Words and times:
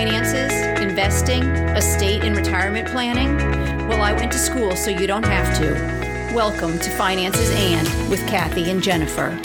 finances, 0.00 0.50
investing, 0.80 1.42
estate 1.76 2.24
and 2.24 2.34
retirement 2.34 2.88
planning? 2.88 3.36
Well, 3.86 4.00
I 4.00 4.14
went 4.14 4.32
to 4.32 4.38
school 4.38 4.74
so 4.74 4.88
you 4.88 5.06
don't 5.06 5.26
have 5.26 5.54
to. 5.58 5.74
Welcome 6.34 6.78
to 6.78 6.90
Finances 6.92 7.50
and 7.50 7.86
with 8.08 8.26
Kathy 8.26 8.70
and 8.70 8.82
Jennifer. 8.82 9.38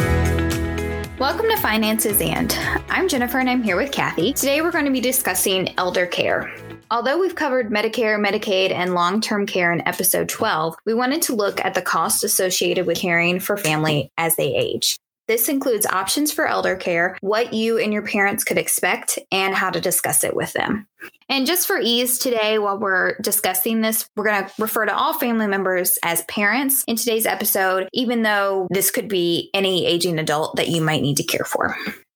Welcome 1.19 1.47
to 1.49 1.57
Finances 1.57 2.21
and. 2.21 2.53
I'm 2.87 3.09
Jennifer 3.09 3.39
and 3.39 3.49
I'm 3.49 3.63
here 3.63 3.75
with 3.75 3.91
Kathy. 3.91 4.31
Today 4.31 4.61
we're 4.61 4.71
going 4.71 4.85
to 4.85 4.91
be 4.91 5.01
discussing 5.01 5.77
elder 5.77 6.05
care. 6.05 6.55
Although 6.89 7.19
we've 7.19 7.35
covered 7.35 7.69
Medicare, 7.69 8.17
Medicaid, 8.17 8.71
and 8.71 8.93
long 8.93 9.19
term 9.19 9.45
care 9.45 9.73
in 9.73 9.85
episode 9.85 10.29
12, 10.29 10.77
we 10.85 10.93
wanted 10.93 11.21
to 11.23 11.35
look 11.35 11.59
at 11.65 11.73
the 11.73 11.81
costs 11.81 12.23
associated 12.23 12.85
with 12.85 12.97
caring 12.97 13.41
for 13.41 13.57
family 13.57 14.09
as 14.17 14.37
they 14.37 14.55
age. 14.55 14.95
This 15.27 15.49
includes 15.49 15.85
options 15.85 16.31
for 16.31 16.47
elder 16.47 16.75
care, 16.75 17.17
what 17.21 17.53
you 17.53 17.79
and 17.79 17.91
your 17.91 18.03
parents 18.03 18.43
could 18.43 18.57
expect, 18.57 19.17
and 19.31 19.55
how 19.55 19.71
to 19.71 19.81
discuss 19.81 20.23
it 20.23 20.35
with 20.35 20.53
them. 20.53 20.87
And 21.29 21.47
just 21.47 21.65
for 21.65 21.79
ease 21.79 22.19
today, 22.19 22.59
while 22.59 22.77
we're 22.77 23.17
discussing 23.17 23.81
this, 23.81 24.07
we're 24.15 24.25
going 24.25 24.45
to 24.45 24.51
refer 24.59 24.85
to 24.85 24.95
all 24.95 25.13
family 25.13 25.47
members 25.47 25.97
as 26.03 26.23
parents 26.25 26.83
in 26.87 26.95
today's 26.95 27.25
episode, 27.25 27.89
even 27.93 28.21
though 28.21 28.67
this 28.69 28.91
could 28.91 29.07
be 29.07 29.49
any 29.53 29.87
aging 29.87 30.19
adult 30.19 30.57
that 30.57 30.69
you 30.69 30.81
might 30.81 31.01
need 31.01 31.17
to 31.17 31.23
care 31.23 31.45
for. 31.45 31.75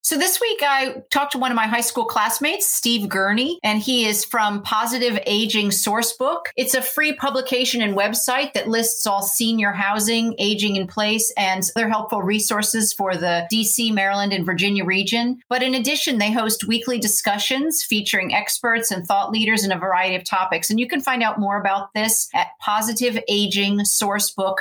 So 0.09 0.18
this 0.18 0.41
week 0.41 0.63
I 0.63 1.04
talked 1.12 1.34
to 1.34 1.38
one 1.38 1.52
of 1.52 1.55
my 1.55 1.68
high 1.68 1.81
school 1.81 2.05
classmates, 2.05 2.67
Steve 2.67 3.08
Gurney, 3.09 3.59
and 3.62 3.80
he 3.80 4.08
is 4.08 4.26
from 4.26 4.63
Positive 4.63 5.20
Aging 5.27 5.67
Sourcebook. 5.67 6.45
It's 6.55 6.73
a 6.73 6.81
free 6.81 7.13
publication 7.13 7.84
and 7.84 7.95
website 7.95 8.53
that 8.53 8.67
lists 8.67 9.05
all 9.05 9.22
senior 9.22 9.72
housing, 9.72 10.34
aging 10.40 10.77
in 10.77 10.88
place, 10.88 11.31
and 11.38 11.64
other 11.76 11.88
helpful 11.88 12.23
resources 12.23 12.91
for 12.91 13.16
the 13.17 13.48
DC, 13.53 13.94
Maryland, 13.94 14.34
and 14.34 14.48
Virginia 14.48 14.84
region. 14.84 15.44
But 15.48 15.62
in 15.62 15.76
addition, 15.76 16.17
they 16.17 16.31
host 16.31 16.67
weekly 16.67 16.98
discussions 16.98 17.84
featuring 17.84 18.34
experts 18.34 18.89
and 18.89 19.05
thought 19.05 19.30
leaders 19.30 19.64
in 19.64 19.72
a 19.72 19.78
variety 19.78 20.16
of 20.16 20.23
topics. 20.23 20.72
And 20.72 20.80
you 20.80 20.88
can 20.88 21.02
find 21.02 21.22
out 21.22 21.39
more 21.39 21.61
about 21.61 21.94
this 21.94 22.30
at 22.33 22.58
Positive 22.59 23.20
Aging 23.28 23.81
Sourcebook 23.81 24.55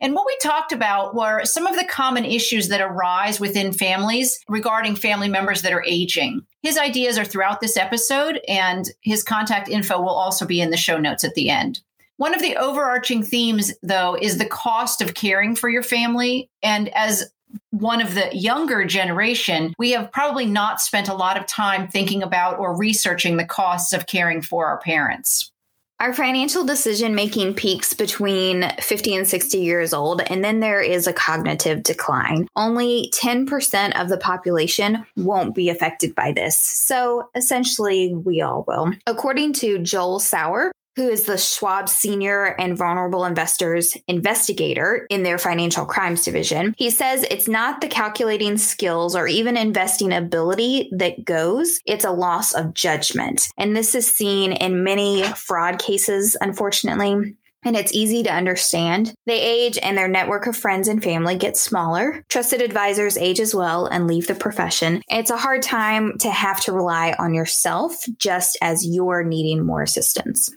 And 0.00 0.14
what 0.14 0.26
we 0.26 0.36
talked 0.42 0.72
about 0.72 1.14
were 1.14 1.44
some 1.44 1.66
of 1.66 1.76
the 1.76 1.84
common 1.84 2.24
issues 2.24 2.68
that 2.68 2.80
arise 2.80 3.40
within 3.40 3.72
families 3.72 4.38
regarding 4.48 4.96
family 4.96 5.28
members 5.28 5.62
that 5.62 5.72
are 5.72 5.84
aging. 5.86 6.42
His 6.62 6.78
ideas 6.78 7.18
are 7.18 7.24
throughout 7.24 7.60
this 7.60 7.76
episode, 7.76 8.40
and 8.48 8.88
his 9.00 9.22
contact 9.22 9.68
info 9.68 10.00
will 10.00 10.08
also 10.08 10.46
be 10.46 10.60
in 10.60 10.70
the 10.70 10.76
show 10.76 10.98
notes 10.98 11.24
at 11.24 11.34
the 11.34 11.50
end. 11.50 11.80
One 12.16 12.34
of 12.34 12.42
the 12.42 12.56
overarching 12.56 13.22
themes, 13.22 13.72
though, 13.82 14.16
is 14.20 14.38
the 14.38 14.46
cost 14.46 15.00
of 15.00 15.14
caring 15.14 15.54
for 15.54 15.68
your 15.68 15.84
family. 15.84 16.50
And 16.62 16.88
as 16.94 17.30
one 17.70 18.02
of 18.02 18.14
the 18.14 18.28
younger 18.36 18.84
generation, 18.84 19.72
we 19.78 19.92
have 19.92 20.10
probably 20.10 20.44
not 20.44 20.80
spent 20.80 21.08
a 21.08 21.14
lot 21.14 21.38
of 21.38 21.46
time 21.46 21.88
thinking 21.88 22.22
about 22.22 22.58
or 22.58 22.76
researching 22.76 23.36
the 23.36 23.44
costs 23.44 23.92
of 23.92 24.06
caring 24.06 24.42
for 24.42 24.66
our 24.66 24.78
parents. 24.80 25.52
Our 26.00 26.14
financial 26.14 26.64
decision 26.64 27.16
making 27.16 27.54
peaks 27.54 27.92
between 27.92 28.70
50 28.80 29.16
and 29.16 29.26
60 29.26 29.58
years 29.58 29.92
old, 29.92 30.22
and 30.22 30.44
then 30.44 30.60
there 30.60 30.80
is 30.80 31.08
a 31.08 31.12
cognitive 31.12 31.82
decline. 31.82 32.46
Only 32.54 33.10
10% 33.12 34.00
of 34.00 34.08
the 34.08 34.16
population 34.16 35.04
won't 35.16 35.56
be 35.56 35.70
affected 35.70 36.14
by 36.14 36.30
this. 36.30 36.56
So 36.56 37.30
essentially, 37.34 38.14
we 38.14 38.42
all 38.42 38.64
will. 38.68 38.92
According 39.08 39.54
to 39.54 39.80
Joel 39.80 40.20
Sauer, 40.20 40.70
who 40.98 41.08
is 41.08 41.24
the 41.24 41.38
Schwab 41.38 41.88
Senior 41.88 42.56
and 42.58 42.76
Vulnerable 42.76 43.24
Investors 43.24 43.96
investigator 44.08 45.06
in 45.08 45.22
their 45.22 45.38
financial 45.38 45.86
crimes 45.86 46.24
division. 46.24 46.74
He 46.76 46.90
says 46.90 47.24
it's 47.30 47.46
not 47.46 47.80
the 47.80 47.86
calculating 47.86 48.58
skills 48.58 49.14
or 49.14 49.28
even 49.28 49.56
investing 49.56 50.12
ability 50.12 50.90
that 50.92 51.24
goes, 51.24 51.80
it's 51.86 52.04
a 52.04 52.10
loss 52.10 52.52
of 52.52 52.74
judgment. 52.74 53.48
And 53.56 53.76
this 53.76 53.94
is 53.94 54.12
seen 54.12 54.52
in 54.52 54.82
many 54.82 55.22
fraud 55.22 55.78
cases, 55.78 56.36
unfortunately 56.40 57.36
and 57.64 57.76
it's 57.76 57.92
easy 57.92 58.22
to 58.22 58.32
understand. 58.32 59.12
They 59.26 59.40
age 59.40 59.78
and 59.82 59.98
their 59.98 60.08
network 60.08 60.46
of 60.46 60.56
friends 60.56 60.88
and 60.88 61.02
family 61.02 61.36
gets 61.36 61.60
smaller. 61.60 62.24
Trusted 62.28 62.62
advisors 62.62 63.18
age 63.18 63.40
as 63.40 63.54
well 63.54 63.86
and 63.86 64.06
leave 64.06 64.26
the 64.26 64.34
profession. 64.34 65.02
It's 65.08 65.30
a 65.30 65.36
hard 65.36 65.62
time 65.62 66.18
to 66.18 66.30
have 66.30 66.60
to 66.62 66.72
rely 66.72 67.14
on 67.18 67.34
yourself 67.34 68.04
just 68.16 68.56
as 68.62 68.86
you're 68.86 69.24
needing 69.24 69.66
more 69.66 69.82
assistance. 69.82 70.50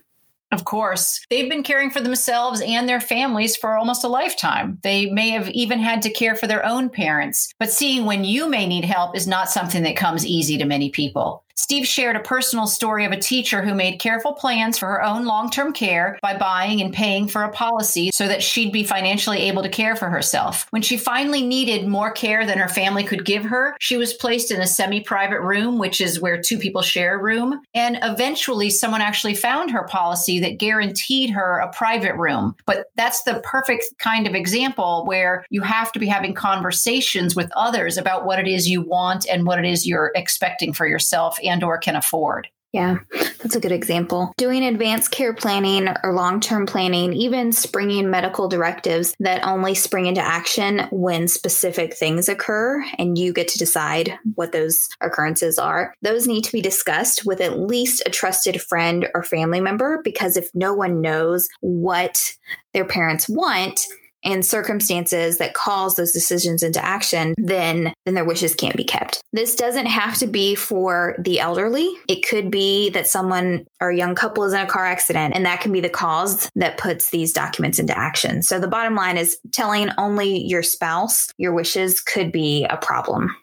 Of 0.52 0.64
course, 0.64 1.24
they've 1.30 1.48
been 1.48 1.62
caring 1.62 1.90
for 1.90 2.02
themselves 2.02 2.60
and 2.60 2.86
their 2.86 3.00
families 3.00 3.56
for 3.56 3.76
almost 3.76 4.04
a 4.04 4.08
lifetime. 4.08 4.78
They 4.82 5.10
may 5.10 5.30
have 5.30 5.48
even 5.48 5.78
had 5.78 6.02
to 6.02 6.10
care 6.10 6.36
for 6.36 6.46
their 6.46 6.64
own 6.64 6.90
parents, 6.90 7.52
but 7.58 7.72
seeing 7.72 8.04
when 8.04 8.24
you 8.24 8.48
may 8.48 8.66
need 8.66 8.84
help 8.84 9.16
is 9.16 9.26
not 9.26 9.48
something 9.48 9.82
that 9.84 9.96
comes 9.96 10.26
easy 10.26 10.58
to 10.58 10.66
many 10.66 10.90
people. 10.90 11.42
Steve 11.54 11.86
shared 11.86 12.16
a 12.16 12.20
personal 12.20 12.66
story 12.66 13.04
of 13.04 13.12
a 13.12 13.18
teacher 13.18 13.62
who 13.62 13.74
made 13.74 13.98
careful 13.98 14.32
plans 14.32 14.78
for 14.78 14.86
her 14.86 15.02
own 15.02 15.24
long 15.24 15.50
term 15.50 15.72
care 15.72 16.18
by 16.22 16.36
buying 16.36 16.80
and 16.80 16.92
paying 16.92 17.28
for 17.28 17.42
a 17.42 17.52
policy 17.52 18.10
so 18.12 18.26
that 18.26 18.42
she'd 18.42 18.72
be 18.72 18.84
financially 18.84 19.38
able 19.42 19.62
to 19.62 19.68
care 19.68 19.94
for 19.94 20.08
herself. 20.08 20.66
When 20.70 20.82
she 20.82 20.96
finally 20.96 21.42
needed 21.42 21.86
more 21.86 22.10
care 22.10 22.46
than 22.46 22.58
her 22.58 22.68
family 22.68 23.04
could 23.04 23.24
give 23.24 23.44
her, 23.44 23.76
she 23.80 23.96
was 23.96 24.14
placed 24.14 24.50
in 24.50 24.60
a 24.60 24.66
semi 24.66 25.00
private 25.00 25.40
room, 25.40 25.78
which 25.78 26.00
is 26.00 26.20
where 26.20 26.40
two 26.40 26.58
people 26.58 26.82
share 26.82 27.16
a 27.16 27.22
room. 27.22 27.60
And 27.74 27.98
eventually, 28.02 28.70
someone 28.70 29.02
actually 29.02 29.34
found 29.34 29.70
her 29.70 29.84
policy 29.84 30.40
that 30.40 30.58
guaranteed 30.58 31.30
her 31.30 31.58
a 31.58 31.72
private 31.72 32.16
room. 32.16 32.54
But 32.66 32.86
that's 32.96 33.24
the 33.24 33.40
perfect 33.44 33.84
kind 33.98 34.26
of 34.26 34.34
example 34.34 35.04
where 35.06 35.44
you 35.50 35.62
have 35.62 35.92
to 35.92 35.98
be 35.98 36.06
having 36.06 36.34
conversations 36.34 37.36
with 37.36 37.50
others 37.54 37.98
about 37.98 38.24
what 38.24 38.38
it 38.38 38.48
is 38.48 38.68
you 38.68 38.80
want 38.80 39.26
and 39.28 39.46
what 39.46 39.58
it 39.58 39.64
is 39.64 39.86
you're 39.86 40.12
expecting 40.14 40.72
for 40.72 40.86
yourself 40.86 41.38
and 41.42 41.62
or 41.62 41.78
can 41.78 41.96
afford. 41.96 42.48
Yeah, 42.72 43.00
that's 43.42 43.54
a 43.54 43.60
good 43.60 43.70
example. 43.70 44.32
Doing 44.38 44.64
advanced 44.64 45.10
care 45.10 45.34
planning 45.34 45.88
or 46.02 46.14
long 46.14 46.40
term 46.40 46.64
planning, 46.64 47.12
even 47.12 47.52
springing 47.52 48.10
medical 48.10 48.48
directives 48.48 49.14
that 49.20 49.44
only 49.44 49.74
spring 49.74 50.06
into 50.06 50.22
action 50.22 50.88
when 50.90 51.28
specific 51.28 51.94
things 51.94 52.30
occur 52.30 52.82
and 52.98 53.18
you 53.18 53.34
get 53.34 53.48
to 53.48 53.58
decide 53.58 54.18
what 54.36 54.52
those 54.52 54.88
occurrences 55.02 55.58
are. 55.58 55.94
Those 56.00 56.26
need 56.26 56.44
to 56.44 56.52
be 56.52 56.62
discussed 56.62 57.26
with 57.26 57.42
at 57.42 57.58
least 57.58 58.02
a 58.06 58.10
trusted 58.10 58.62
friend 58.62 59.06
or 59.14 59.22
family 59.22 59.60
member 59.60 60.00
because 60.02 60.38
if 60.38 60.48
no 60.54 60.72
one 60.72 61.02
knows 61.02 61.50
what 61.60 62.32
their 62.72 62.86
parents 62.86 63.28
want, 63.28 63.80
and 64.24 64.44
circumstances 64.44 65.38
that 65.38 65.54
calls 65.54 65.96
those 65.96 66.12
decisions 66.12 66.62
into 66.62 66.84
action, 66.84 67.34
then 67.36 67.92
then 68.04 68.14
their 68.14 68.24
wishes 68.24 68.54
can't 68.54 68.76
be 68.76 68.84
kept. 68.84 69.22
This 69.32 69.54
doesn't 69.54 69.86
have 69.86 70.16
to 70.18 70.26
be 70.26 70.54
for 70.54 71.16
the 71.18 71.40
elderly. 71.40 71.88
It 72.08 72.26
could 72.26 72.50
be 72.50 72.90
that 72.90 73.06
someone 73.06 73.66
or 73.80 73.90
a 73.90 73.96
young 73.96 74.14
couple 74.14 74.44
is 74.44 74.52
in 74.52 74.60
a 74.60 74.66
car 74.66 74.86
accident 74.86 75.34
and 75.34 75.44
that 75.46 75.60
can 75.60 75.72
be 75.72 75.80
the 75.80 75.88
cause 75.88 76.50
that 76.56 76.78
puts 76.78 77.10
these 77.10 77.32
documents 77.32 77.78
into 77.78 77.96
action. 77.96 78.42
So 78.42 78.58
the 78.58 78.68
bottom 78.68 78.94
line 78.94 79.16
is 79.16 79.38
telling 79.52 79.90
only 79.98 80.44
your 80.44 80.62
spouse 80.62 81.28
your 81.38 81.52
wishes 81.52 82.00
could 82.00 82.32
be 82.32 82.64
a 82.64 82.76
problem 82.76 83.34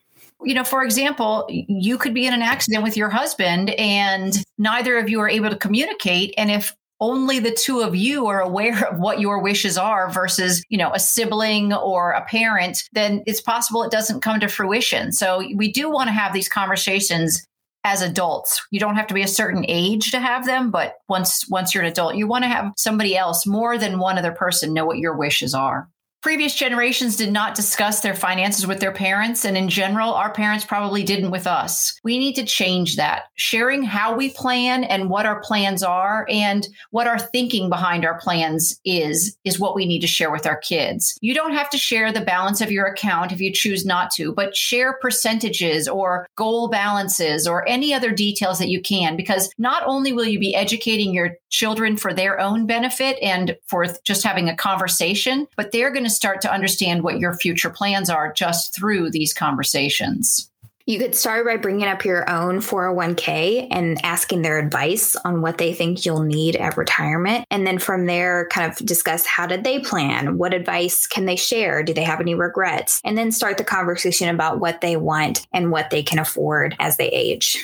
you 0.44 0.54
know, 0.54 0.64
for 0.64 0.84
example, 0.84 1.46
you 1.50 1.98
could 1.98 2.14
be 2.14 2.26
in 2.26 2.34
an 2.34 2.42
accident 2.42 2.84
with 2.84 2.96
your 2.96 3.10
husband 3.10 3.72
and 3.72 4.34
neither 4.58 4.98
of 4.98 5.10
you 5.10 5.20
are 5.20 5.30
able 5.30 5.50
to 5.50 5.58
communicate. 5.58 6.34
And 6.38 6.50
if 6.50 6.76
only 7.00 7.40
the 7.40 7.52
two 7.52 7.82
of 7.82 7.96
you 7.96 8.28
are 8.28 8.42
aware 8.42 8.88
of 8.88 9.00
what 9.00 9.20
your 9.20 9.42
wishes 9.42 9.78
are 9.78 10.12
versus, 10.12 10.64
you 10.70 10.78
know, 10.78 10.92
a 10.94 11.00
sibling 11.00 11.74
or 11.74 12.12
a 12.12 12.26
parent, 12.26 12.84
then 12.94 13.24
it's 13.26 13.42
possible 13.42 13.84
it 13.84 13.92
doesn't 13.92 14.22
come 14.22 14.40
to 14.40 14.48
fruition. 14.48 15.12
So 15.12 15.44
we 15.56 15.72
do 15.72 15.90
want 15.90 16.08
to 16.08 16.14
have 16.14 16.34
these 16.34 16.50
conversations 16.50 17.46
as 17.84 18.02
adults. 18.02 18.62
You 18.72 18.80
don't 18.80 18.96
have 18.96 19.08
to 19.08 19.14
be 19.14 19.22
a 19.22 19.28
certain 19.28 19.66
age 19.68 20.12
to 20.12 20.20
have 20.20 20.46
them, 20.46 20.70
but 20.70 20.96
once 21.08 21.46
once 21.50 21.74
you're 21.74 21.84
an 21.84 21.92
adult, 21.92 22.16
you 22.16 22.28
want 22.28 22.44
to 22.44 22.50
have 22.50 22.74
somebody 22.76 23.16
else 23.16 23.48
more 23.48 23.78
than 23.78 24.00
one 24.00 24.18
other 24.18 24.34
person 24.34 24.74
know 24.74 24.86
what 24.86 24.98
your 24.98 25.16
wishes 25.16 25.54
are. 25.54 25.88
Previous 26.22 26.54
generations 26.54 27.16
did 27.16 27.32
not 27.32 27.56
discuss 27.56 28.02
their 28.02 28.14
finances 28.14 28.68
with 28.68 28.82
their 28.82 28.92
parents, 28.92 29.46
and 29.46 29.56
in 29.56 29.70
general, 29.70 30.14
our 30.14 30.34
parents 30.34 30.66
probably 30.66 31.02
didn't 31.02 31.32
with 31.32 31.48
us. 31.48 31.98
We 32.04 32.20
need 32.20 32.34
to 32.34 32.46
change 32.46 32.98
that. 32.98 33.24
Sharing 33.36 33.84
how 33.84 34.18
we 34.18 34.30
plan 34.32 34.84
and 34.84 35.10
what 35.10 35.26
our 35.26 35.40
plans 35.40 35.82
are 35.82 36.28
and 36.30 36.68
what 36.92 37.08
our 37.08 37.18
thinking 37.18 37.70
behind 37.70 38.04
our 38.04 38.20
plans 38.20 38.82
is, 38.84 39.38
is 39.46 39.62
what 39.62 39.76
we 39.76 39.86
need 39.86 40.02
to 40.02 40.08
share 40.08 40.30
with 40.30 40.46
our 40.46 40.58
kids. 40.58 41.18
You 41.22 41.34
don't 41.34 41.54
have 41.54 41.70
to 41.70 41.78
share 41.78 42.12
the 42.12 42.20
balance 42.20 42.60
of 42.60 42.70
your 42.70 42.88
account 42.88 43.32
if 43.32 43.40
you 43.40 43.54
choose 43.54 43.86
not 43.86 44.12
to, 44.12 44.34
but 44.34 44.58
share 44.58 44.98
percentages 45.02 45.88
or 45.88 46.28
goal 46.36 46.68
balances 46.68 47.48
or 47.48 47.66
any 47.66 47.94
other 47.94 48.12
details 48.12 48.60
that 48.60 48.68
you 48.68 48.82
can, 48.82 49.16
because 49.16 49.50
not 49.58 49.84
only 49.86 50.12
will 50.12 50.26
you 50.26 50.38
be 50.38 50.54
educating 50.54 51.14
your 51.14 51.38
children 51.50 51.98
for 51.98 52.14
their 52.14 52.40
own 52.40 52.66
benefit 52.66 53.18
and 53.22 53.58
for 53.66 53.86
just 54.04 54.24
having 54.24 54.50
a 54.50 54.56
conversation, 54.56 55.48
but 55.56 55.72
they're 55.72 55.92
going 55.92 56.04
to 56.04 56.10
start 56.10 56.42
to 56.42 56.54
understand 56.54 57.04
what 57.04 57.20
your 57.20 57.34
future 57.34 57.70
plans 57.70 58.10
are 58.10 58.32
just 58.34 58.76
through 58.76 59.10
these 59.10 59.34
conversations. 59.34 60.50
You 60.90 60.98
could 60.98 61.14
start 61.14 61.46
by 61.46 61.58
bringing 61.58 61.88
up 61.88 62.04
your 62.04 62.28
own 62.28 62.62
401k 62.62 63.68
and 63.70 64.04
asking 64.04 64.42
their 64.42 64.58
advice 64.58 65.16
on 65.18 65.44
what 65.44 65.60
they 65.60 65.72
think 65.72 66.04
you'll 66.04 66.24
need 66.24 66.56
at 66.56 66.78
retirement. 66.78 67.46
And 67.52 67.68
then 67.68 67.78
from 67.78 68.08
there, 68.08 68.48
kind 68.48 68.72
of 68.72 68.84
discuss 68.84 69.24
how 69.24 69.46
did 69.46 69.64
they 69.64 69.78
plan? 69.82 70.40
What 70.40 70.52
advice 70.52 71.06
can 71.06 71.28
they 71.28 71.36
share? 71.36 71.84
Do 71.84 71.94
they 71.94 72.04
have 72.04 72.20
any 72.20 72.34
regrets? 72.34 73.02
And 73.06 73.16
then 73.16 73.32
start 73.32 73.60
the 73.60 73.64
conversation 73.64 74.30
about 74.30 74.60
what 74.60 74.82
they 74.82 74.98
want 74.98 75.46
and 75.52 75.72
what 75.72 75.92
they 75.92 76.02
can 76.02 76.18
afford 76.18 76.76
as 76.80 76.98
they 76.98 77.10
age. 77.10 77.64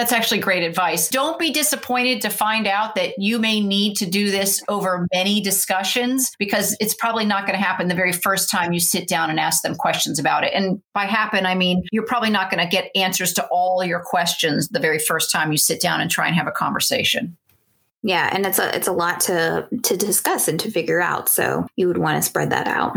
That's 0.00 0.12
actually 0.12 0.38
great 0.38 0.62
advice. 0.62 1.10
Don't 1.10 1.38
be 1.38 1.50
disappointed 1.50 2.22
to 2.22 2.30
find 2.30 2.66
out 2.66 2.94
that 2.94 3.18
you 3.18 3.38
may 3.38 3.60
need 3.60 3.96
to 3.96 4.06
do 4.06 4.30
this 4.30 4.62
over 4.66 5.06
many 5.12 5.42
discussions 5.42 6.34
because 6.38 6.74
it's 6.80 6.94
probably 6.94 7.26
not 7.26 7.46
going 7.46 7.58
to 7.58 7.62
happen 7.62 7.86
the 7.88 7.94
very 7.94 8.14
first 8.14 8.48
time 8.48 8.72
you 8.72 8.80
sit 8.80 9.06
down 9.06 9.28
and 9.28 9.38
ask 9.38 9.60
them 9.60 9.74
questions 9.74 10.18
about 10.18 10.42
it. 10.42 10.54
And 10.54 10.80
by 10.94 11.04
happen, 11.04 11.44
I 11.44 11.54
mean 11.54 11.84
you're 11.92 12.06
probably 12.06 12.30
not 12.30 12.50
going 12.50 12.64
to 12.64 12.70
get 12.70 12.90
answers 12.94 13.34
to 13.34 13.46
all 13.48 13.84
your 13.84 14.00
questions 14.00 14.70
the 14.70 14.80
very 14.80 14.98
first 14.98 15.30
time 15.30 15.52
you 15.52 15.58
sit 15.58 15.82
down 15.82 16.00
and 16.00 16.10
try 16.10 16.28
and 16.28 16.34
have 16.34 16.46
a 16.46 16.50
conversation. 16.50 17.36
Yeah, 18.02 18.30
and 18.32 18.46
it's 18.46 18.58
a 18.58 18.74
it's 18.74 18.88
a 18.88 18.92
lot 18.92 19.20
to 19.24 19.68
to 19.82 19.96
discuss 19.98 20.48
and 20.48 20.58
to 20.60 20.70
figure 20.70 21.02
out. 21.02 21.28
So 21.28 21.66
you 21.76 21.88
would 21.88 21.98
want 21.98 22.16
to 22.16 22.26
spread 22.26 22.48
that 22.52 22.66
out. 22.66 22.96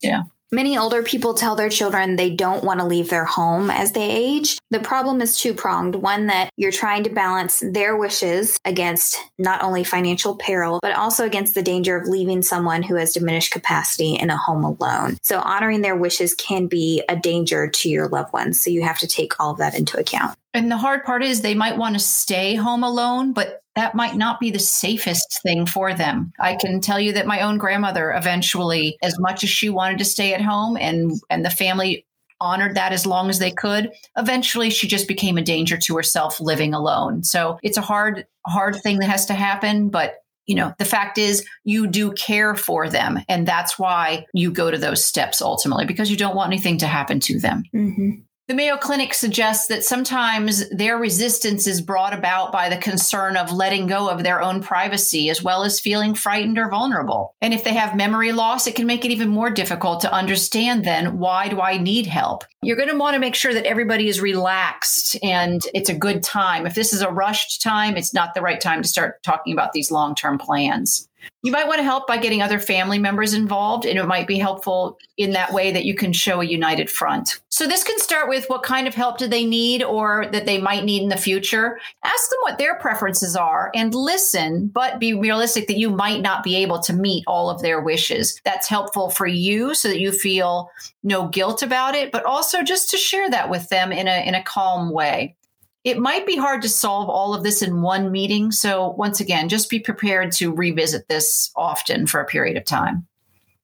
Yeah. 0.00 0.22
Many 0.50 0.78
older 0.78 1.02
people 1.02 1.34
tell 1.34 1.56
their 1.56 1.68
children 1.68 2.16
they 2.16 2.30
don't 2.30 2.64
want 2.64 2.80
to 2.80 2.86
leave 2.86 3.10
their 3.10 3.26
home 3.26 3.68
as 3.70 3.92
they 3.92 4.10
age. 4.10 4.58
The 4.70 4.80
problem 4.80 5.20
is 5.20 5.36
two 5.36 5.52
pronged 5.52 5.94
one, 5.94 6.28
that 6.28 6.50
you're 6.56 6.72
trying 6.72 7.04
to 7.04 7.10
balance 7.10 7.62
their 7.64 7.94
wishes 7.98 8.58
against 8.64 9.18
not 9.38 9.62
only 9.62 9.84
financial 9.84 10.36
peril, 10.36 10.78
but 10.80 10.96
also 10.96 11.26
against 11.26 11.54
the 11.54 11.62
danger 11.62 11.98
of 11.98 12.08
leaving 12.08 12.40
someone 12.40 12.82
who 12.82 12.94
has 12.94 13.12
diminished 13.12 13.52
capacity 13.52 14.14
in 14.14 14.30
a 14.30 14.38
home 14.38 14.64
alone. 14.64 15.18
So, 15.22 15.38
honoring 15.38 15.82
their 15.82 15.96
wishes 15.96 16.34
can 16.34 16.66
be 16.66 17.02
a 17.10 17.16
danger 17.16 17.68
to 17.68 17.88
your 17.90 18.08
loved 18.08 18.32
ones. 18.32 18.58
So, 18.58 18.70
you 18.70 18.82
have 18.84 18.98
to 19.00 19.06
take 19.06 19.38
all 19.38 19.50
of 19.50 19.58
that 19.58 19.78
into 19.78 19.98
account. 19.98 20.34
And 20.54 20.70
the 20.70 20.78
hard 20.78 21.04
part 21.04 21.22
is 21.22 21.42
they 21.42 21.54
might 21.54 21.76
want 21.76 21.94
to 21.94 22.00
stay 22.00 22.54
home 22.54 22.82
alone, 22.82 23.34
but 23.34 23.62
that 23.78 23.94
might 23.94 24.16
not 24.16 24.40
be 24.40 24.50
the 24.50 24.58
safest 24.58 25.40
thing 25.42 25.64
for 25.64 25.94
them. 25.94 26.32
I 26.40 26.56
can 26.56 26.80
tell 26.80 26.98
you 26.98 27.12
that 27.12 27.28
my 27.28 27.42
own 27.42 27.58
grandmother 27.58 28.10
eventually, 28.10 28.98
as 29.02 29.20
much 29.20 29.44
as 29.44 29.50
she 29.50 29.70
wanted 29.70 29.98
to 29.98 30.04
stay 30.04 30.34
at 30.34 30.40
home 30.40 30.76
and 30.76 31.12
and 31.30 31.44
the 31.44 31.50
family 31.50 32.04
honored 32.40 32.74
that 32.74 32.92
as 32.92 33.06
long 33.06 33.30
as 33.30 33.38
they 33.38 33.52
could, 33.52 33.90
eventually 34.16 34.70
she 34.70 34.88
just 34.88 35.06
became 35.06 35.38
a 35.38 35.42
danger 35.42 35.76
to 35.76 35.96
herself 35.96 36.40
living 36.40 36.74
alone. 36.74 37.22
So 37.22 37.58
it's 37.62 37.76
a 37.76 37.82
hard 37.82 38.26
hard 38.46 38.76
thing 38.82 38.98
that 38.98 39.08
has 39.08 39.26
to 39.26 39.34
happen, 39.34 39.90
but 39.90 40.16
you 40.46 40.56
know, 40.56 40.72
the 40.78 40.84
fact 40.84 41.18
is 41.18 41.46
you 41.62 41.86
do 41.86 42.10
care 42.12 42.56
for 42.56 42.88
them. 42.88 43.20
And 43.28 43.46
that's 43.46 43.78
why 43.78 44.26
you 44.32 44.50
go 44.50 44.70
to 44.70 44.78
those 44.78 45.04
steps 45.04 45.40
ultimately, 45.42 45.84
because 45.84 46.10
you 46.10 46.16
don't 46.16 46.34
want 46.34 46.52
anything 46.52 46.78
to 46.78 46.86
happen 46.86 47.20
to 47.20 47.38
them. 47.38 47.62
Mm-hmm. 47.72 48.22
The 48.48 48.54
Mayo 48.54 48.78
Clinic 48.78 49.12
suggests 49.12 49.66
that 49.66 49.84
sometimes 49.84 50.66
their 50.70 50.96
resistance 50.96 51.66
is 51.66 51.82
brought 51.82 52.14
about 52.14 52.50
by 52.50 52.70
the 52.70 52.78
concern 52.78 53.36
of 53.36 53.52
letting 53.52 53.86
go 53.86 54.08
of 54.08 54.22
their 54.22 54.40
own 54.40 54.62
privacy, 54.62 55.28
as 55.28 55.42
well 55.42 55.64
as 55.64 55.78
feeling 55.78 56.14
frightened 56.14 56.56
or 56.56 56.70
vulnerable. 56.70 57.34
And 57.42 57.52
if 57.52 57.62
they 57.62 57.74
have 57.74 57.94
memory 57.94 58.32
loss, 58.32 58.66
it 58.66 58.74
can 58.74 58.86
make 58.86 59.04
it 59.04 59.10
even 59.10 59.28
more 59.28 59.50
difficult 59.50 60.00
to 60.00 60.12
understand 60.14 60.82
then 60.82 61.18
why 61.18 61.48
do 61.48 61.60
I 61.60 61.76
need 61.76 62.06
help? 62.06 62.42
You're 62.62 62.78
going 62.78 62.88
to 62.88 62.96
want 62.96 63.12
to 63.12 63.20
make 63.20 63.34
sure 63.34 63.52
that 63.52 63.66
everybody 63.66 64.08
is 64.08 64.18
relaxed 64.18 65.18
and 65.22 65.60
it's 65.74 65.90
a 65.90 65.94
good 65.94 66.22
time. 66.22 66.66
If 66.66 66.74
this 66.74 66.94
is 66.94 67.02
a 67.02 67.10
rushed 67.10 67.60
time, 67.60 67.98
it's 67.98 68.14
not 68.14 68.32
the 68.32 68.40
right 68.40 68.62
time 68.62 68.80
to 68.80 68.88
start 68.88 69.22
talking 69.22 69.52
about 69.52 69.74
these 69.74 69.90
long 69.90 70.14
term 70.14 70.38
plans. 70.38 71.06
You 71.42 71.52
might 71.52 71.66
want 71.66 71.78
to 71.78 71.84
help 71.84 72.06
by 72.06 72.16
getting 72.16 72.42
other 72.42 72.58
family 72.58 72.98
members 72.98 73.34
involved, 73.34 73.84
and 73.84 73.98
it 73.98 74.06
might 74.06 74.26
be 74.26 74.38
helpful 74.38 74.98
in 75.16 75.32
that 75.32 75.52
way 75.52 75.72
that 75.72 75.84
you 75.84 75.94
can 75.94 76.12
show 76.12 76.40
a 76.40 76.44
united 76.44 76.90
front. 76.90 77.40
So, 77.58 77.66
this 77.66 77.82
can 77.82 77.98
start 77.98 78.28
with 78.28 78.46
what 78.46 78.62
kind 78.62 78.86
of 78.86 78.94
help 78.94 79.18
do 79.18 79.26
they 79.26 79.44
need 79.44 79.82
or 79.82 80.26
that 80.30 80.46
they 80.46 80.60
might 80.60 80.84
need 80.84 81.02
in 81.02 81.08
the 81.08 81.16
future. 81.16 81.80
Ask 82.04 82.30
them 82.30 82.38
what 82.42 82.56
their 82.56 82.76
preferences 82.76 83.34
are 83.34 83.72
and 83.74 83.92
listen, 83.92 84.68
but 84.68 85.00
be 85.00 85.12
realistic 85.12 85.66
that 85.66 85.76
you 85.76 85.90
might 85.90 86.20
not 86.20 86.44
be 86.44 86.54
able 86.54 86.78
to 86.78 86.92
meet 86.92 87.24
all 87.26 87.50
of 87.50 87.60
their 87.60 87.80
wishes. 87.80 88.40
That's 88.44 88.68
helpful 88.68 89.10
for 89.10 89.26
you 89.26 89.74
so 89.74 89.88
that 89.88 89.98
you 89.98 90.12
feel 90.12 90.70
no 91.02 91.26
guilt 91.26 91.64
about 91.64 91.96
it, 91.96 92.12
but 92.12 92.24
also 92.24 92.62
just 92.62 92.90
to 92.90 92.96
share 92.96 93.28
that 93.28 93.50
with 93.50 93.68
them 93.70 93.90
in 93.90 94.06
a, 94.06 94.24
in 94.24 94.36
a 94.36 94.42
calm 94.44 94.92
way. 94.92 95.34
It 95.82 95.98
might 95.98 96.28
be 96.28 96.36
hard 96.36 96.62
to 96.62 96.68
solve 96.68 97.08
all 97.08 97.34
of 97.34 97.42
this 97.42 97.60
in 97.60 97.82
one 97.82 98.12
meeting. 98.12 98.52
So, 98.52 98.90
once 98.90 99.18
again, 99.18 99.48
just 99.48 99.68
be 99.68 99.80
prepared 99.80 100.30
to 100.34 100.54
revisit 100.54 101.08
this 101.08 101.50
often 101.56 102.06
for 102.06 102.20
a 102.20 102.24
period 102.24 102.56
of 102.56 102.64
time. 102.64 103.08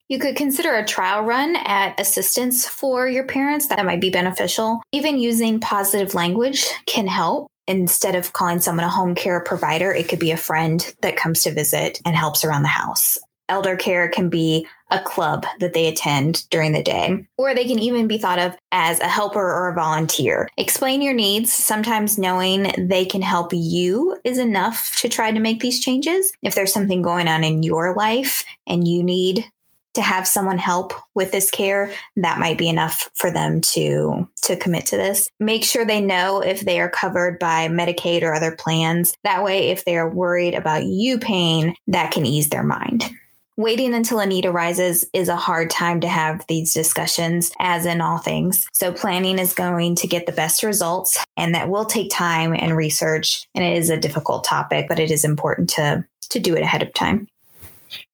You 0.09 0.19
could 0.19 0.37
consider 0.37 0.75
a 0.75 0.85
trial 0.85 1.23
run 1.23 1.57
at 1.57 1.99
assistance 1.99 2.69
for 2.69 3.09
your 3.09 3.25
parents. 3.25 3.69
That 3.69 3.87
might 3.87 4.01
be 4.03 4.11
beneficial. 4.11 4.83
Even 4.93 5.19
using 5.19 5.61
positive 5.61 6.15
language 6.15 6.67
can 6.87 7.07
help. 7.07 7.49
Instead 7.67 8.15
of 8.15 8.35
calling 8.35 8.61
someone 8.61 8.85
a 8.85 8.91
home 8.91 9.15
care 9.15 9.41
provider, 9.41 9.93
it 9.93 10.09
could 10.09 10.19
be 10.19 10.31
a 10.31 10.37
friend 10.37 10.95
that 11.01 11.17
comes 11.17 11.43
to 11.43 11.55
visit 11.55 12.03
and 12.05 12.15
helps 12.15 12.45
around 12.45 12.63
the 12.63 12.69
house. 12.69 13.19
Elder 13.49 13.77
care 13.77 14.09
can 14.09 14.29
be 14.29 14.67
a 14.91 15.01
club 15.01 15.47
that 15.61 15.75
they 15.75 15.87
attend 15.87 16.49
during 16.51 16.73
the 16.73 16.83
day, 16.83 17.27
or 17.37 17.55
they 17.55 17.65
can 17.65 17.79
even 17.79 18.07
be 18.07 18.17
thought 18.17 18.39
of 18.39 18.57
as 18.73 19.01
a 19.01 19.09
helper 19.09 19.41
or 19.41 19.69
a 19.69 19.75
volunteer. 19.75 20.49
Explain 20.57 21.03
your 21.03 21.13
needs. 21.13 21.53
Sometimes 21.53 22.19
knowing 22.19 22.73
they 22.89 23.05
can 23.05 23.21
help 23.21 23.51
you 23.53 24.19
is 24.25 24.39
enough 24.39 24.97
to 25.01 25.09
try 25.09 25.31
to 25.31 25.41
make 25.41 25.61
these 25.61 25.81
changes. 25.81 26.33
If 26.43 26.55
there's 26.55 26.73
something 26.73 27.03
going 27.03 27.29
on 27.29 27.45
in 27.45 27.63
your 27.63 27.95
life 27.95 28.45
and 28.67 28.87
you 28.87 29.03
need 29.03 29.45
to 29.95 30.03
have 30.03 30.27
someone 30.27 30.59
help 30.59 30.93
with 31.15 31.33
this 31.33 31.51
care 31.51 31.93
that 32.17 32.39
might 32.39 32.59
be 32.59 32.69
enough 32.69 33.11
for 33.15 33.31
them 33.31 33.61
to 33.61 34.29
to 34.43 34.57
commit 34.57 34.87
to 34.87 34.97
this 34.97 35.31
make 35.41 35.65
sure 35.65 35.85
they 35.85 36.01
know 36.01 36.41
if 36.41 36.61
they 36.61 36.81
are 36.81 36.91
covered 36.91 37.39
by 37.39 37.69
medicaid 37.69 38.23
or 38.23 38.35
other 38.35 38.55
plans 38.55 39.15
that 39.25 39.45
way 39.45 39.71
if 39.71 39.85
they 39.85 39.97
are 39.97 40.09
worried 40.09 40.55
about 40.55 40.85
you 40.85 41.19
paying 41.19 41.75
that 41.87 42.13
can 42.13 42.27
ease 42.27 42.51
their 42.51 42.65
mind 42.65 43.05
Waiting 43.57 43.95
until 43.95 44.19
a 44.19 44.27
need 44.27 44.47
arises 44.47 45.07
is 45.13 45.29
a 45.29 45.37
hard 45.37 45.71
time 45.71 46.01
to 46.01 46.09
have 46.09 46.45
these 46.49 46.75
discussions, 46.75 47.53
as 47.61 47.87
in 47.87 48.01
all 48.01 48.19
things. 48.19 48.67
So, 48.73 48.93
planning 48.93 49.39
is 49.39 49.55
going 49.55 49.95
to 49.97 50.09
get 50.09 50.27
the 50.27 50.33
best 50.33 50.65
results, 50.65 51.25
and 51.37 51.55
that 51.55 51.69
will 51.69 51.85
take 51.85 52.11
time 52.11 52.53
and 52.53 52.77
research. 52.77 53.47
And 53.55 53.65
it 53.65 53.77
is 53.77 53.91
a 53.91 53.97
difficult 53.97 54.43
topic, 54.43 54.87
but 54.89 54.99
it 54.99 55.13
is 55.13 55.25
important 55.25 55.71
to, 55.71 56.05
to 56.31 56.41
do 56.41 56.57
it 56.57 56.63
ahead 56.63 56.83
of 56.83 56.93
time. 56.95 57.29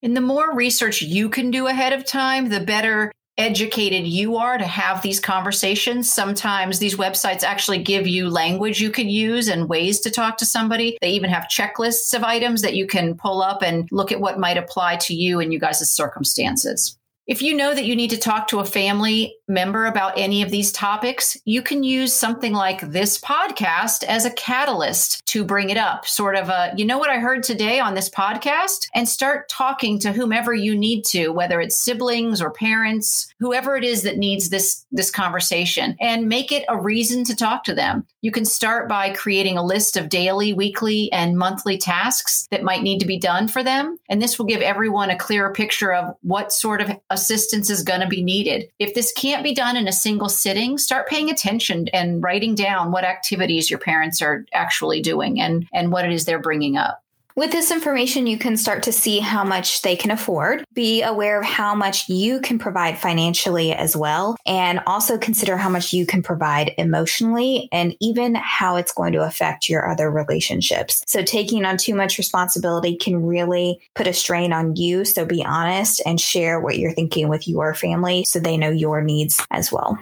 And 0.02 0.16
the 0.16 0.20
more 0.20 0.54
research 0.54 1.02
you 1.02 1.28
can 1.28 1.50
do 1.50 1.66
ahead 1.66 1.92
of 1.92 2.04
time, 2.04 2.48
the 2.48 2.60
better 2.60 3.12
educated 3.38 4.06
you 4.06 4.36
are 4.36 4.58
to 4.58 4.66
have 4.66 5.00
these 5.00 5.18
conversations. 5.18 6.12
Sometimes 6.12 6.78
these 6.78 6.96
websites 6.96 7.42
actually 7.42 7.82
give 7.82 8.06
you 8.06 8.28
language 8.28 8.80
you 8.80 8.90
can 8.90 9.08
use 9.08 9.48
and 9.48 9.68
ways 9.68 10.00
to 10.00 10.10
talk 10.10 10.36
to 10.38 10.46
somebody. 10.46 10.98
They 11.00 11.12
even 11.12 11.30
have 11.30 11.48
checklists 11.50 12.14
of 12.14 12.22
items 12.22 12.60
that 12.62 12.74
you 12.74 12.86
can 12.86 13.16
pull 13.16 13.40
up 13.42 13.62
and 13.62 13.88
look 13.90 14.12
at 14.12 14.20
what 14.20 14.38
might 14.38 14.58
apply 14.58 14.96
to 14.96 15.14
you 15.14 15.40
and 15.40 15.52
you 15.52 15.58
guys' 15.58 15.90
circumstances. 15.90 16.98
If 17.26 17.40
you 17.40 17.54
know 17.56 17.74
that 17.74 17.84
you 17.84 17.96
need 17.96 18.10
to 18.10 18.18
talk 18.18 18.48
to 18.48 18.58
a 18.58 18.64
family 18.64 19.34
member 19.50 19.84
about 19.84 20.16
any 20.16 20.42
of 20.42 20.50
these 20.50 20.72
topics, 20.72 21.36
you 21.44 21.60
can 21.60 21.82
use 21.82 22.14
something 22.14 22.52
like 22.52 22.80
this 22.92 23.20
podcast 23.20 24.04
as 24.04 24.24
a 24.24 24.30
catalyst 24.30 25.26
to 25.26 25.44
bring 25.44 25.68
it 25.68 25.76
up. 25.76 26.06
Sort 26.06 26.36
of 26.36 26.48
a, 26.48 26.72
you 26.76 26.84
know 26.84 26.98
what 26.98 27.10
I 27.10 27.18
heard 27.18 27.42
today 27.42 27.80
on 27.80 27.94
this 27.94 28.08
podcast? 28.08 28.88
And 28.94 29.08
start 29.08 29.48
talking 29.48 29.98
to 30.00 30.12
whomever 30.12 30.54
you 30.54 30.76
need 30.76 31.04
to, 31.06 31.28
whether 31.28 31.60
it's 31.60 31.80
siblings 31.80 32.40
or 32.40 32.50
parents, 32.50 33.32
whoever 33.40 33.76
it 33.76 33.84
is 33.84 34.02
that 34.02 34.16
needs 34.16 34.48
this, 34.48 34.86
this 34.92 35.10
conversation, 35.10 35.96
and 36.00 36.28
make 36.28 36.52
it 36.52 36.64
a 36.68 36.80
reason 36.80 37.24
to 37.24 37.36
talk 37.36 37.64
to 37.64 37.74
them. 37.74 38.06
You 38.22 38.30
can 38.30 38.44
start 38.44 38.88
by 38.88 39.10
creating 39.10 39.56
a 39.58 39.64
list 39.64 39.96
of 39.96 40.08
daily, 40.08 40.52
weekly, 40.52 41.10
and 41.12 41.36
monthly 41.36 41.78
tasks 41.78 42.46
that 42.50 42.62
might 42.62 42.82
need 42.82 43.00
to 43.00 43.06
be 43.06 43.18
done 43.18 43.48
for 43.48 43.62
them. 43.62 43.98
And 44.08 44.20
this 44.20 44.38
will 44.38 44.46
give 44.46 44.60
everyone 44.60 45.10
a 45.10 45.18
clearer 45.18 45.52
picture 45.52 45.92
of 45.92 46.14
what 46.22 46.52
sort 46.52 46.80
of 46.80 46.90
assistance 47.10 47.70
is 47.70 47.82
going 47.82 48.00
to 48.00 48.06
be 48.06 48.22
needed. 48.22 48.68
If 48.78 48.94
this 48.94 49.12
can't 49.12 49.39
be 49.42 49.54
done 49.54 49.76
in 49.76 49.88
a 49.88 49.92
single 49.92 50.28
sitting, 50.28 50.78
start 50.78 51.08
paying 51.08 51.30
attention 51.30 51.88
and 51.92 52.22
writing 52.22 52.54
down 52.54 52.92
what 52.92 53.04
activities 53.04 53.70
your 53.70 53.78
parents 53.78 54.22
are 54.22 54.44
actually 54.52 55.00
doing 55.00 55.40
and, 55.40 55.66
and 55.72 55.92
what 55.92 56.04
it 56.04 56.12
is 56.12 56.24
they're 56.24 56.38
bringing 56.38 56.76
up. 56.76 57.02
With 57.40 57.52
this 57.52 57.70
information, 57.70 58.26
you 58.26 58.36
can 58.36 58.58
start 58.58 58.82
to 58.82 58.92
see 58.92 59.18
how 59.18 59.44
much 59.44 59.80
they 59.80 59.96
can 59.96 60.10
afford, 60.10 60.62
be 60.74 61.00
aware 61.00 61.40
of 61.40 61.46
how 61.46 61.74
much 61.74 62.06
you 62.06 62.38
can 62.38 62.58
provide 62.58 62.98
financially 62.98 63.72
as 63.72 63.96
well, 63.96 64.36
and 64.44 64.78
also 64.86 65.16
consider 65.16 65.56
how 65.56 65.70
much 65.70 65.90
you 65.94 66.04
can 66.04 66.22
provide 66.22 66.74
emotionally 66.76 67.70
and 67.72 67.96
even 67.98 68.34
how 68.34 68.76
it's 68.76 68.92
going 68.92 69.14
to 69.14 69.22
affect 69.22 69.70
your 69.70 69.90
other 69.90 70.10
relationships. 70.10 71.02
So, 71.06 71.22
taking 71.22 71.64
on 71.64 71.78
too 71.78 71.94
much 71.94 72.18
responsibility 72.18 72.94
can 72.94 73.24
really 73.24 73.80
put 73.94 74.06
a 74.06 74.12
strain 74.12 74.52
on 74.52 74.76
you. 74.76 75.06
So, 75.06 75.24
be 75.24 75.42
honest 75.42 76.02
and 76.04 76.20
share 76.20 76.60
what 76.60 76.76
you're 76.76 76.92
thinking 76.92 77.28
with 77.30 77.48
your 77.48 77.72
family 77.72 78.22
so 78.24 78.38
they 78.38 78.58
know 78.58 78.68
your 78.68 79.00
needs 79.00 79.42
as 79.50 79.72
well 79.72 79.98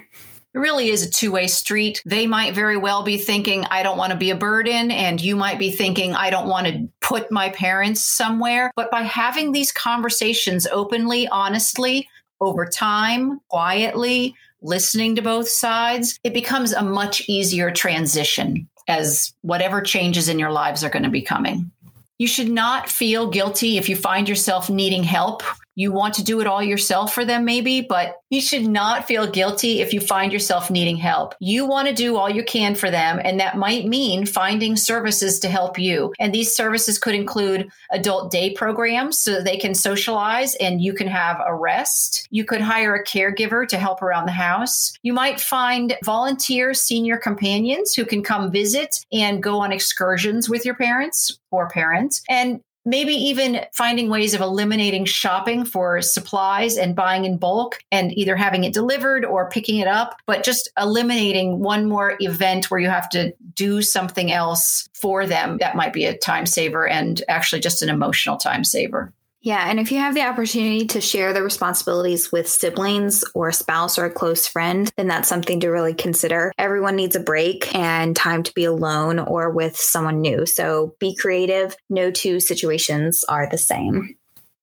it 0.59 0.61
really 0.61 0.89
is 0.89 1.07
a 1.07 1.11
two 1.11 1.31
way 1.31 1.47
street. 1.47 2.03
They 2.05 2.27
might 2.27 2.53
very 2.53 2.77
well 2.77 3.05
be 3.05 3.17
thinking, 3.17 3.65
I 3.71 3.85
don't 3.85 3.97
want 3.97 4.11
to 4.11 4.19
be 4.19 4.31
a 4.31 4.37
burden. 4.37 4.91
And 4.91 5.21
you 5.21 5.37
might 5.37 5.59
be 5.59 5.71
thinking, 5.71 6.15
I 6.15 6.31
don't 6.31 6.49
want 6.49 6.67
to 6.67 6.89
put 7.01 7.31
my 7.31 7.51
parents 7.51 8.05
somewhere. 8.05 8.73
But 8.75 8.91
by 8.91 9.03
having 9.03 9.53
these 9.53 9.71
conversations 9.71 10.67
openly, 10.67 11.29
honestly, 11.29 12.09
over 12.41 12.67
time, 12.67 13.41
quietly, 13.49 14.35
listening 14.61 15.15
to 15.15 15.23
both 15.23 15.49
sides, 15.49 16.19
it 16.25 16.35
becomes 16.35 16.73
a 16.73 16.83
much 16.83 17.29
easier 17.29 17.71
transition 17.71 18.69
as 18.89 19.33
whatever 19.43 19.81
changes 19.81 20.29
in 20.29 20.41
your 20.41 20.51
lives 20.51 20.83
are 20.83 20.91
going 20.91 21.05
to 21.05 21.09
be 21.09 21.23
coming. 21.23 21.71
You 22.19 22.27
should 22.27 22.49
not 22.49 22.89
feel 22.89 23.31
guilty 23.31 23.79
if 23.79 23.89
you 23.89 23.95
find 23.95 24.29
yourself 24.29 24.69
needing 24.69 25.05
help 25.05 25.45
you 25.79 25.93
want 25.93 26.15
to 26.15 26.25
do 26.25 26.41
it 26.41 26.49
all 26.49 26.61
yourself 26.61 27.15
for 27.15 27.25
them, 27.25 27.45
maybe, 27.45 27.83
but 27.83 28.17
you 28.31 28.41
should 28.41 28.67
not 28.67 29.07
feel 29.07 29.31
guilty 29.31 29.81
if 29.81 29.95
you 29.95 30.01
find 30.01 30.33
yourself 30.33 30.73
needing 30.73 30.97
help. 30.97 31.37
You 31.39 31.67
want 31.67 31.87
to 31.87 31.95
do 31.95 32.17
all 32.17 32.29
you 32.29 32.43
can 32.43 32.75
for 32.75 32.91
them, 32.91 33.21
and 33.23 33.39
that 33.39 33.57
might 33.57 33.87
mean 33.87 34.27
finding 34.27 34.75
services 34.75 35.39
to 35.39 35.49
help 35.49 35.79
you. 35.79 36.13
And 36.19 36.35
these 36.35 36.53
services 36.53 36.99
could 36.99 37.15
include 37.15 37.71
adult 37.93 38.33
day 38.33 38.55
programs 38.55 39.21
so 39.21 39.41
they 39.41 39.57
can 39.57 39.73
socialize 39.73 40.57
and 40.57 40.83
you 40.83 40.95
can 40.95 41.07
have 41.07 41.41
a 41.47 41.55
rest. 41.55 42.27
You 42.31 42.45
could 42.45 42.61
hire 42.61 42.97
a 42.97 43.05
caregiver 43.05 43.65
to 43.69 43.79
help 43.79 44.03
around 44.03 44.27
the 44.27 44.33
house. 44.33 44.95
You 45.05 45.13
might 45.13 45.41
find 45.41 45.97
volunteer 46.05 46.75
senior 46.75 47.19
companions 47.19 47.95
who 47.95 48.05
can 48.05 48.25
come 48.25 48.51
visit 48.51 48.97
and 49.13 49.41
go 49.41 49.61
on 49.61 49.71
excursions 49.71 50.49
with 50.49 50.65
your 50.65 50.75
parents 50.75 51.39
or 51.53 51.69
parents. 51.69 52.21
And 52.29 52.63
maybe 52.85 53.13
even 53.13 53.61
finding 53.73 54.09
ways 54.09 54.35
of 54.35 54.41
eliminating 54.41 55.05
shopping 55.05 55.65
for 55.65 56.01
supplies 56.01 56.77
and 56.77 56.97
buying 56.97 57.25
in 57.25 57.37
bulk 57.37 57.79
and 57.93 58.17
either 58.17 58.37
having 58.37 58.65
it 58.65 58.73
delivered 58.73 59.25
or 59.25 59.51
picking 59.51 59.79
it 59.79 59.89
up, 59.89 60.17
but 60.27 60.45
just 60.45 60.71
eliminating 60.79 61.59
one 61.59 61.87
more 61.87 62.17
event 62.21 62.71
where 62.71 62.81
you 62.81 62.89
have 62.89 63.09
to 63.11 63.35
do 63.55 63.83
something 63.83 64.33
else 64.33 64.89
for 64.95 65.27
them. 65.27 65.59
That 65.59 65.77
might 65.77 65.93
be 65.93 66.05
a 66.05 66.17
time 66.17 66.47
saver 66.47 66.89
and 66.89 67.23
actually 67.29 67.61
just 67.61 67.83
an 67.83 67.89
emotional 67.89 68.37
time 68.37 68.65
saver. 68.65 69.13
Yeah, 69.49 69.71
and 69.71 69.81
if 69.81 69.91
you 69.91 69.97
have 69.97 70.13
the 70.13 70.27
opportunity 70.27 70.85
to 70.89 71.01
share 71.01 71.33
the 71.33 71.43
responsibilities 71.43 72.31
with 72.31 72.47
siblings 72.47 73.25
or 73.33 73.49
a 73.49 73.53
spouse 73.55 73.99
or 73.99 74.05
a 74.05 74.13
close 74.13 74.47
friend, 74.47 74.93
then 74.99 75.09
that's 75.09 75.27
something 75.27 75.59
to 75.61 75.71
really 75.71 75.95
consider. 75.95 76.53
Everyone 76.59 76.97
needs 76.97 77.17
a 77.17 77.21
break 77.21 77.75
and 77.75 78.15
time 78.15 78.43
to 78.43 78.53
be 78.53 78.67
alone 78.67 79.19
or 79.19 79.49
with 79.49 79.75
someone 79.75 80.21
new. 80.21 80.45
So 80.45 80.95
be 80.99 81.17
creative. 81.17 81.75
No 81.89 82.11
two 82.11 82.41
situations 82.41 83.25
are 83.27 83.49
the 83.51 83.57
same. 83.57 84.17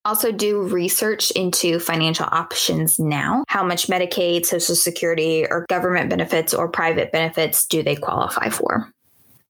Also, 0.06 0.32
do 0.32 0.62
research 0.62 1.32
into 1.32 1.80
financial 1.80 2.28
options 2.32 3.00
now. 3.00 3.44
How 3.48 3.64
much 3.64 3.88
Medicaid, 3.88 4.46
Social 4.46 4.76
Security, 4.76 5.48
or 5.50 5.66
government 5.68 6.12
benefits 6.12 6.54
or 6.54 6.70
private 6.70 7.12
benefits 7.12 7.66
do 7.66 7.82
they 7.82 7.96
qualify 7.96 8.50
for? 8.50 8.94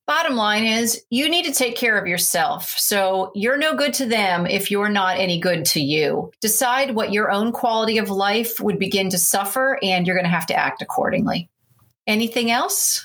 Bottom 0.06 0.36
line 0.36 0.64
is, 0.64 1.02
you 1.10 1.28
need 1.28 1.46
to 1.46 1.52
take 1.52 1.74
care 1.74 1.98
of 1.98 2.06
yourself. 2.06 2.74
So 2.78 3.32
you're 3.34 3.56
no 3.56 3.74
good 3.74 3.92
to 3.94 4.06
them 4.06 4.46
if 4.46 4.70
you're 4.70 4.88
not 4.88 5.18
any 5.18 5.40
good 5.40 5.64
to 5.66 5.80
you. 5.80 6.30
Decide 6.40 6.94
what 6.94 7.12
your 7.12 7.32
own 7.32 7.50
quality 7.50 7.98
of 7.98 8.08
life 8.08 8.60
would 8.60 8.78
begin 8.78 9.10
to 9.10 9.18
suffer, 9.18 9.80
and 9.82 10.06
you're 10.06 10.14
going 10.14 10.24
to 10.24 10.30
have 10.30 10.46
to 10.46 10.54
act 10.54 10.80
accordingly. 10.80 11.50
Anything 12.06 12.52
else? 12.52 13.04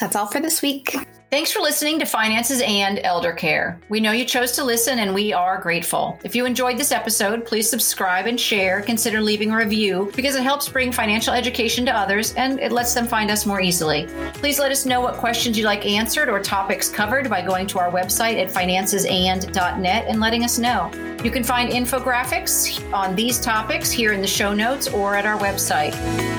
That's 0.00 0.16
all 0.16 0.26
for 0.26 0.40
this 0.40 0.60
week. 0.60 0.96
Thanks 1.30 1.52
for 1.52 1.60
listening 1.60 2.00
to 2.00 2.06
Finances 2.06 2.60
and 2.60 2.98
Elder 3.04 3.32
Care. 3.32 3.78
We 3.88 4.00
know 4.00 4.10
you 4.10 4.24
chose 4.24 4.50
to 4.52 4.64
listen 4.64 4.98
and 4.98 5.14
we 5.14 5.32
are 5.32 5.60
grateful. 5.60 6.18
If 6.24 6.34
you 6.34 6.44
enjoyed 6.44 6.76
this 6.76 6.90
episode, 6.90 7.44
please 7.44 7.70
subscribe 7.70 8.26
and 8.26 8.38
share. 8.38 8.82
Consider 8.82 9.20
leaving 9.20 9.52
a 9.52 9.56
review 9.56 10.10
because 10.16 10.34
it 10.34 10.42
helps 10.42 10.68
bring 10.68 10.90
financial 10.90 11.32
education 11.32 11.86
to 11.86 11.96
others 11.96 12.34
and 12.34 12.58
it 12.58 12.72
lets 12.72 12.94
them 12.94 13.06
find 13.06 13.30
us 13.30 13.46
more 13.46 13.60
easily. 13.60 14.08
Please 14.34 14.58
let 14.58 14.72
us 14.72 14.86
know 14.86 15.00
what 15.00 15.18
questions 15.18 15.56
you'd 15.56 15.66
like 15.66 15.86
answered 15.86 16.28
or 16.28 16.40
topics 16.40 16.88
covered 16.88 17.30
by 17.30 17.42
going 17.42 17.68
to 17.68 17.78
our 17.78 17.92
website 17.92 18.42
at 18.42 18.50
financesand.net 18.50 20.06
and 20.08 20.18
letting 20.18 20.42
us 20.42 20.58
know. 20.58 20.90
You 21.22 21.30
can 21.30 21.44
find 21.44 21.70
infographics 21.70 22.80
on 22.94 23.14
these 23.14 23.38
topics 23.38 23.90
here 23.90 24.14
in 24.14 24.22
the 24.22 24.26
show 24.26 24.54
notes 24.54 24.88
or 24.88 25.14
at 25.14 25.26
our 25.26 25.38
website. 25.38 25.94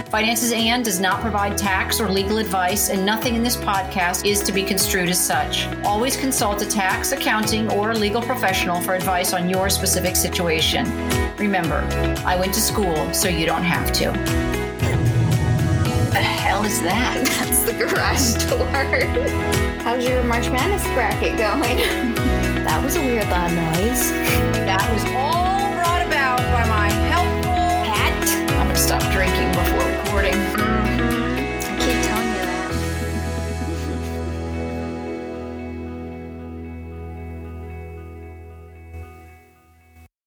Finances 0.10 0.52
and 0.52 0.84
does 0.84 1.00
not 1.00 1.22
provide 1.22 1.56
tax 1.56 2.02
or 2.02 2.10
legal 2.10 2.40
advice, 2.40 2.90
and 2.90 3.06
nothing 3.06 3.36
in 3.36 3.44
this 3.44 3.56
podcast 3.56 4.26
is 4.26 4.42
to 4.42 4.52
be 4.52 4.64
construed 4.64 5.08
as 5.08 5.24
such. 5.24 5.68
Always 5.86 6.18
consult 6.18 6.64
a 6.64 6.66
tax, 6.66 7.12
accounting, 7.12 7.72
or 7.72 7.94
legal 7.94 8.24
professional 8.24 8.82
for 8.82 8.96
advice 8.96 9.34
on 9.34 9.48
your 9.48 9.70
specific 9.70 10.16
situation. 10.16 10.86
Remember, 11.38 11.88
I 12.26 12.36
went 12.36 12.52
to 12.56 12.60
school, 12.60 13.14
so 13.14 13.30
you 13.30 13.46
don't 13.46 13.64
have 13.64 13.92
to. 13.94 14.12
The 16.10 16.18
hell 16.18 16.64
is 16.66 16.82
that? 16.82 17.24
That's 17.40 17.64
the 17.66 17.74
garage 17.74 18.50
door. 18.50 18.66
How's 19.84 20.08
your 20.08 20.24
March 20.24 20.50
Madness 20.50 20.84
bracket 20.96 21.38
going? 21.38 22.38
that 22.72 22.82
was 22.82 22.96
a 22.96 23.02
weird 23.02 23.28
loud 23.28 23.52
noise. 23.52 24.12
That 24.64 24.80
was 24.94 25.04
all 25.12 25.76
brought 25.76 26.08
about 26.08 26.40
by 26.56 26.64
my 26.70 26.90
helpful 27.12 27.52
hat. 27.84 28.16
I'm 28.52 28.68
gonna 28.68 28.76
stop 28.78 29.04
drinking 29.12 29.52
before 29.52 29.92
recording. 29.92 30.71